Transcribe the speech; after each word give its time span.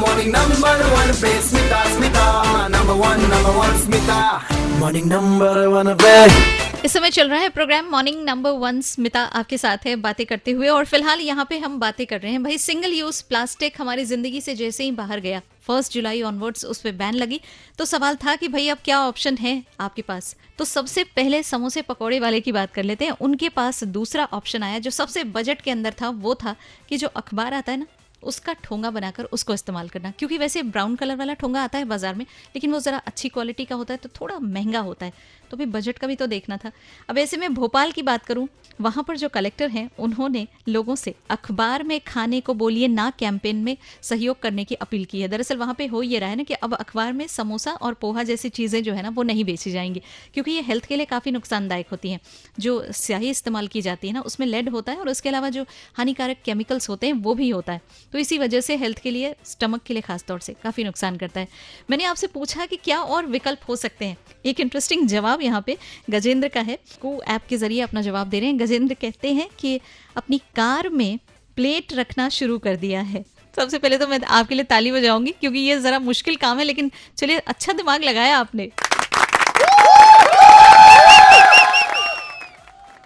morning 0.00 0.28
number 0.32 0.72
one 0.90 1.08
पे 1.20 1.30
Smita 1.42 1.82
Smita 1.94 2.24
number 2.68 2.94
one 2.98 3.22
number 3.30 3.54
one 3.54 3.78
Smita 3.84 4.18
morning 4.80 5.08
number 5.12 5.54
one 5.72 5.90
पे 6.02 6.12
इस 6.84 6.92
समय 6.92 7.10
चल 7.10 7.28
रहा 7.28 7.38
है 7.40 7.48
program 7.48 7.88
morning 7.90 8.22
number 8.24 8.50
one 8.50 8.80
Smita 8.80 9.20
आपके 9.20 9.58
साथ 9.58 9.86
है 9.86 9.94
बातें 9.96 10.24
करते 10.26 10.50
हुए। 10.50 10.68
और 10.68 10.84
फ़िलहाल 10.84 11.20
यहाँ 11.20 11.46
पे 11.50 11.58
हम 11.58 11.78
बातें 11.80 12.06
कर 12.06 12.20
रहे 12.20 12.32
हैं। 12.32 12.42
भाई 12.42 12.58
सिंगल 12.58 12.92
यूज़ 12.92 13.22
प्लास्टिक 13.28 13.80
हमारी 13.80 14.04
ज़िंदगी 14.04 14.40
से 14.40 14.54
जैसे 14.54 14.84
ही 14.84 14.90
बाहर 14.92 15.20
गया। 15.20 15.40
फ़र्स्ट 15.66 15.92
जुलाई 15.92 16.22
ऑनवर्ड्स 16.22 16.64
उस 16.64 16.80
पर 16.80 16.92
बैन 16.92 17.14
लगी। 17.14 17.40
तो 17.78 17.84
सवाल 17.84 18.16
था 18.16 18.36
कि 18.36 18.48
भाई, 18.48 18.68
अब 18.68 18.78
क्या 18.84 19.00
ऑप्शन 19.00 19.36
है 19.36 19.62
आपके 19.80 20.02
पास? 20.02 20.34
तो 20.58 20.64
सबसे 20.64 21.04
पहले 21.04 21.42
समोसे 21.42 21.82
पकौड़े 21.82 22.20
वाले 22.20 22.40
की 22.40 22.52
बात 22.52 22.72
कर 22.74 22.82
लेते 22.82 23.04
हैं। 23.04 23.12
उनके 23.20 23.48
पास 23.48 23.84
दूसरा 23.84 24.28
ऑप्शन 24.32 24.62
आया, 24.62 24.78
जो 24.78 24.90
सबसे 24.90 25.24
बजट 25.24 25.60
के 25.60 25.70
अंदर 25.70 25.94
था, 26.02 26.08
वो 26.08 26.34
था 26.34 26.56
कि 26.88 26.96
जो 26.96 27.08
अखबार 27.16 27.54
आता 27.54 27.72
है 27.72 27.78
ना 27.78 27.86
उसका 28.22 28.52
ठोंगा 28.52 28.90
बनाकर 28.90 29.24
उसको 29.24 29.54
इस्तेमाल 29.54 29.88
करना। 29.88 30.10
क्योंकि 30.10 30.38
वैसे 30.38 30.62
ब्राउन 30.62 30.94
कलर 30.96 31.16
वाला 31.16 31.34
ठोंगा 31.34 31.62
आता 31.62 31.78
है 31.78 31.84
बाज़ार 31.84 32.14
में, 32.14 32.24
लेकिन 32.24 32.72
वो 32.72 32.80
ज़रा 32.80 32.98
अच्छी 33.06 33.28
क्वालिटी 33.28 33.64
का 33.64 33.74
होता 33.74 33.94
है 33.94 33.98
तो 33.98 34.08
थोड़ा 34.20 34.38
महँगा 34.38 34.80
होता 34.80 35.06
है। 35.06 35.12
तो 35.50 35.56
भी 35.56 35.66
बजट 35.66 35.98
का 35.98 36.06
भी 36.06 36.16
तो 36.16 36.26
देखना 36.26 36.56
था। 36.56 36.70
अब 37.08 37.18
ऐसे 37.18 37.36
में 37.36 37.54
भोपाल 37.54 37.92
की 37.92 38.02
बात 38.02 38.24
करूँ, 38.24 38.48
वहाँ 38.80 39.04
पर 39.04 39.16
जो 39.16 39.28
कलेक्टर 39.28 39.68
हैं, 39.68 39.88
उन्होंने 39.98 40.46
लोगों 40.68 40.94
से 40.94 41.14
अखबार 41.30 41.82
में 41.82 42.00
खाने 42.00 42.40
को 42.40 42.54
बोलिए, 42.54 42.88
ना 42.88 43.10
कैंपेन 43.10 43.56
में 43.56 43.76
सहयोग 44.02 44.40
करने 44.40 44.64
की 44.64 44.74
अपील 44.74 45.04
की 45.04 45.20
है। 45.20 45.28
दरअसल 45.28 45.56
वहाँ 45.56 45.74
पे 45.74 45.86
हो 45.86 46.02
ये 46.02 46.18
रहा 46.18 46.30
है 46.30 46.36
ना 46.36 46.42
कि 46.42 46.54
अब 46.54 46.74
अखबार 46.74 47.12
में 47.12 47.26
समोसा 47.26 47.72
और 47.72 47.94
पोहा 47.94 48.22
जैसी 48.22 48.48
चीज़ें 48.48 48.82
जो 48.82 48.94
है 48.94 49.02
ना, 49.02 49.08
वो 49.08 49.22
नहीं 49.22 49.44
बेची 49.44 49.70
जाएँगी। 49.70 50.02
क्योंकि 50.34 50.50
ये 50.50 50.60
हेल्थ 50.60 50.84
के 50.84 50.96
लिए 50.96 51.06
काफ़ी 51.06 51.30
नुकसानदायक 51.30 51.88
होती 51.90 52.10
हैं। 52.10 52.20
जो 52.60 52.82
स्याही 52.92 53.30
इस्तेमाल 53.30 53.68
की 53.68 53.82
जाती 53.82 54.08
है 54.08 54.14
ना, 54.14 54.20
उसमें 54.20 54.46
लेड 54.46 54.68
होता 54.68 54.92
है 54.92 54.98
और 54.98 55.08
उसके 55.08 55.28
अलावा 55.28 55.48
जो 55.48 55.64
हानिकारक 55.96 56.42
केमिकल्स 56.44 56.88
होते 56.88 57.06
हैं, 57.06 57.14
वो 57.14 57.34
भी 57.34 57.48
होता 57.50 57.72
है। 57.72 57.80
तो 58.12 58.18
इसी 58.18 58.38
वजह 58.38 58.60
से 58.60 58.76
हेल्थ 58.76 58.98
के 58.98 59.10
लिए 59.10 59.34
स्टमक 59.44 59.82
के 59.82 59.94
लिए 59.94 60.02
खासतौर 60.02 60.40
से 60.40 60.52
काफ़ी 60.62 60.84
नुकसान 60.84 61.16
करता 61.16 61.40
है। 61.40 61.48
मैंने 61.90 62.04
आपसे 62.04 62.26
पूछा 62.26 62.66
कि 62.66 62.76
क्या 62.76 63.00
और 63.00 63.26
विकल्प 63.26 63.68
हो 63.68 63.76
सकते 63.76 64.04
हैं? 64.04 64.16
एक 64.46 64.60
इंटरेस्टिंग 64.60 65.06
जवाब 65.08 65.42
यहाँ 65.42 65.62
पे 65.66 65.76
गजेंद्र 66.10 66.48
का 66.48 66.60
है, 66.60 66.78
को 67.00 67.20
ऐप 67.22 67.46
के 67.48 67.56
ज़रिए 67.56 67.80
अपना 67.80 68.02
जवाब 68.02 68.28
दे 68.28 68.40
रहे 68.40 68.48
हैं। 68.48 68.58
गजेंद्र 68.60 68.94
कहते 68.94 69.32
हैं 69.32 69.48
कि 69.58 69.80
अपनी 70.16 70.38
कार 70.56 70.88
में 70.88 71.18
प्लेट 71.56 71.92
रखना 71.92 72.28
शुरू 72.28 72.58
कर 72.58 72.76
दिया 72.76 73.00
है। 73.02 73.24
सबसे 73.54 73.78
पहले 73.78 73.98
तो 73.98 74.06
मैं 74.06 74.20
आपके 74.20 74.54
लिए 74.54 74.64
ताली 74.64 74.92
बजाऊँगी, 74.92 75.30
क्योंकि 75.30 75.58
ये 75.58 75.80
जरा 75.80 75.98
मुश्किल 75.98 76.36
काम 76.36 76.58
है, 76.58 76.64
लेकिन 76.64 76.90
चलिए 77.16 77.38
अच्छा 77.38 77.72
दिमाग 77.72 78.04
लगाया 78.04 78.38
आपने। 78.38 78.70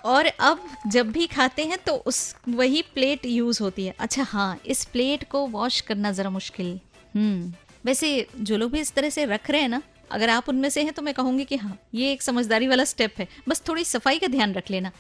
और 0.05 0.27
अब 0.27 0.65
जब 0.87 1.11
भी 1.13 1.27
खाते 1.27 1.65
हैं 1.65 1.79
तो 1.79 1.95
उस 1.97 2.35
वही 2.49 2.83
प्लेट 2.95 3.27
यूज़ 3.27 3.63
होती 3.63 3.87
है। 3.87 3.95
अच्छा 3.99 4.23
हाँ 4.23 4.59
इस 4.67 4.85
प्लेट 4.85 5.29
को 5.31 5.47
वॉश 5.47 5.81
करना 5.81 6.13
ज़रा 6.13 6.31
मुश्किल। 6.31 6.79
हम्म 7.15 7.53
वैसे 7.85 8.27
जो 8.41 8.57
लोग 8.57 8.71
भी 8.73 8.81
इस 8.81 8.93
तरह 8.93 9.11
से 9.11 9.25
रख 9.25 9.51
रहे 9.51 9.61
हैं 9.61 9.69
ना, 9.69 9.83
अगर 10.11 10.31
आप 10.31 10.49
उनमें 10.49 10.69
से 10.71 10.83
हैं 10.83 10.93
तो 10.93 11.03
मैं 11.03 11.15
कहूँगी 11.15 11.45
कि 11.45 11.57
हाँ 11.57 11.79
ये 11.95 12.13
एक 12.13 12.23
समझदारी 12.23 12.67
वाला 12.67 12.85
स्टेप 12.85 13.15
है। 13.19 13.29
बस 13.49 13.63
थोड़ी 13.69 13.85
सफ़ाई 13.85 14.19
का 14.19 14.27
ध्यान 14.27 14.53
रख 14.55 14.71
लेना। 14.71 14.91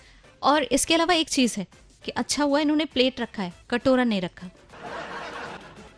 और 0.42 0.62
इसके 0.62 0.94
अलावा 0.94 1.14
एक 1.14 1.28
चीज़ 1.28 1.58
है 1.58 1.66
कि 2.04 2.10
अच्छा 2.10 2.44
हुआ 2.44 2.60
इन्होंने 2.60 2.84
प्लेट 2.84 3.20
रखा 3.20 3.42
है, 3.42 3.52
कटोरा 3.70 4.04
नहीं 4.04 4.20
रखा। 4.20 4.50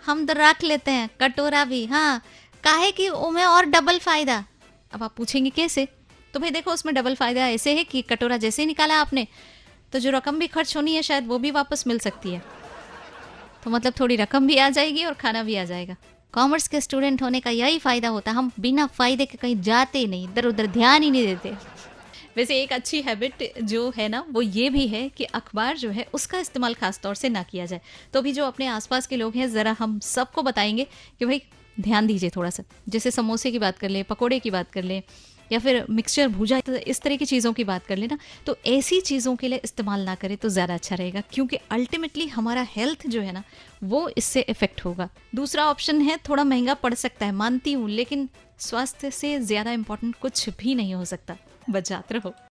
हम 0.07 0.27
तो 0.27 0.35
रख 0.37 0.63
लेते 0.63 0.91
हैं, 0.91 1.09
कटोरा 1.21 1.65
भी 1.65 1.85
हाँ। 1.87 2.23
काहे 2.65 2.91
कि 2.93 3.09
उमें 3.09 3.45
और 3.45 3.67
डबल 3.67 3.99
फ़ायदा। 3.99 4.45
अब 4.93 5.03
आप 5.03 5.15
पूछेंगे 5.17 5.51
कैसे? 5.51 5.87
तो 6.35 6.41
भाई 6.41 6.51
देखो, 6.51 6.71
उसमें 6.71 6.95
डबल 6.95 7.15
फ़ायदा 7.15 7.47
ऐसे 7.49 7.75
है 7.75 7.85
कि 7.85 8.03
कटोरा 8.03 8.37
जैसे 8.37 8.63
ही 8.63 8.67
निकाला 8.67 8.95
आपने 9.01 9.27
तो 9.93 9.99
जो 9.99 10.11
रकम 10.11 10.39
भी 10.39 10.47
खर्च 10.47 10.77
होनी 10.77 10.95
है 10.95 11.03
शायद 11.03 11.27
वो 11.27 11.39
भी 11.39 11.51
वापस 11.51 11.87
मिल 11.87 11.99
सकती 11.99 12.31
है। 12.31 12.43
तो 13.65 13.71
मतलब 13.71 13.93
थोड़ी 14.01 14.17
रकम 14.17 14.47
भी 14.47 14.57
आ 14.57 14.69
जाएगी 14.69 15.05
और 15.05 15.15
खाना 15.15 15.43
भी 15.43 15.57
आ 15.57 15.65
जाएगा। 15.65 15.97
कॉमर्स 16.35 16.67
के 16.69 16.81
स्टूडेंट 16.81 17.23
होने 17.23 17.41
का 17.41 17.51
यही 17.51 17.79
फ़ायदा 17.79 18.09
होता 18.09 18.31
हम 18.31 18.51
बिना 18.61 18.87
फ़ायदे 18.87 19.27
के 19.27 19.39
कहीं 19.39 19.61
जाते 19.63 19.99
ही 19.99 20.07
नहीं 20.07 20.29
इधर 20.29 20.47
उधर 20.47 20.67
ध्यान 20.67 21.03
ही 21.03 21.11
नहीं 21.11 21.27
देते। 21.27 21.53
वैसे 22.37 22.63
एक 22.63 22.73
अच्छी 22.73 23.01
हैबिट 23.03 23.53
जो 23.63 23.93
है 23.97 24.09
ना, 24.09 24.25
वो 24.31 24.43
ये 24.43 24.71
भी 24.71 24.87
है 24.87 25.09
कि 25.09 25.25
अखबार 25.25 25.77
जो 25.77 25.91
है, 25.91 26.07
उसका 26.15 26.39
इस्तेमाल 26.39 26.75
खास 26.75 26.99
तौर 27.01 27.15
से 27.15 27.29
ना 27.29 27.43
किया 27.43 27.67
जाए। 27.67 27.81
तो 28.13 28.23
भी 28.23 28.33
जो 28.33 28.47
अपने 28.47 28.67
आसपास 28.67 29.07
के 29.07 29.17
लोग 29.17 29.37
हैं, 29.37 29.49
ज़रा 29.49 29.77
हम 29.79 29.99
सबको 30.01 30.43
बताएँगे 30.43 30.87
कि 31.19 31.27
भाई 31.27 31.43
ध्यान 31.81 32.07
दीजिए 32.07 32.31
थोड़ा 32.31 32.51
सा। 32.51 32.63
जैसे 32.89 33.11
समोसे 33.11 33.51
की 33.51 33.59
बात 33.59 33.79
कर 33.79 33.89
ले, 33.89 34.03
पकोड़े 34.03 34.39
की 34.39 34.51
बात 34.51 34.71
कर 34.71 34.83
ले 34.83 35.03
या 35.53 35.59
फिर 35.59 35.85
मिक्सचर 35.91 36.29
भूजा 36.29 36.61
तो 36.61 36.75
इस 36.75 37.01
तरह 37.01 37.17
की 37.17 37.25
चीज़ों 37.25 37.53
की 37.53 37.65
बात 37.65 37.87
कर 37.87 37.97
लेना। 37.97 38.19
तो 38.47 38.57
ऐसी 38.67 39.01
चीज़ों 39.03 39.35
के 39.37 39.49
लिए 39.49 39.61
इस्तेमाल 39.65 40.05
ना 40.05 40.15
करें 40.15 40.37
तो 40.37 40.49
ज़्यादा 40.49 40.75
अच्छा 40.75 40.97
रहेगा, 40.97 41.23
क्योंकि 41.33 41.59
अल्टीमेटली 41.71 42.27
हमारा 42.29 42.67
हेल्थ 42.71 43.07
जो 43.07 43.21
है 43.21 43.33
ना, 43.33 43.43
वो 43.85 44.09
इससे 44.09 44.41
इफ़ेक्ट 44.41 44.85
होगा। 44.85 45.09
दूसरा 45.35 45.67
ऑप्शन 45.67 46.01
है, 46.01 46.19
थोड़ा 46.29 46.45
महँगा 46.45 46.75
पड़ 46.75 46.95
सकता 46.97 47.27
है, 47.27 47.33
मानती 47.33 47.73
हूँ, 47.73 47.89
लेकिन 47.91 48.29
स्वास्थ्य 48.61 49.11
से 49.11 49.39
ज़्यादा 49.41 49.73
इम्पोर्टेंट 49.73 50.15
कुछ 50.17 50.49
भी 50.59 50.75
नहीं 50.75 50.95
हो 50.95 51.05
सकता। 51.05 51.37
बचात 51.71 52.13
रहो। 52.13 52.35